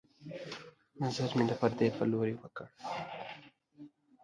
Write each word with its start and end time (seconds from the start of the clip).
نظر 1.03 1.29
مې 1.37 1.43
د 1.47 1.51
پردې 1.61 1.87
په 1.97 2.03
لورې 2.11 2.33
وکړ 2.37 2.67